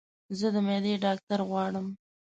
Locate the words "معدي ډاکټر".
0.67-1.39